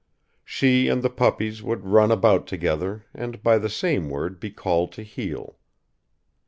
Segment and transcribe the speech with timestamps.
[0.43, 4.91] She and the puppies would run about together and by the same word be called
[4.93, 5.59] to heel.